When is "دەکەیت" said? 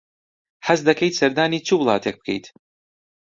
0.87-1.13